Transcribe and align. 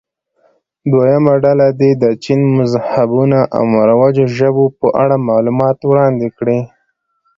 دویمه 0.91 1.33
ډله 1.43 1.67
دې 1.79 1.91
د 2.03 2.05
چین 2.23 2.41
مذهبونو 2.57 3.39
او 3.55 3.63
مروجو 3.73 4.25
ژبو 4.37 4.65
په 4.79 4.87
اړه 5.03 5.15
معلومات 5.29 5.77
وړاندې 5.83 6.27
کړي. 6.37 6.59